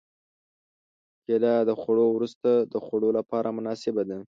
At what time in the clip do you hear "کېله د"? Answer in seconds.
1.25-1.71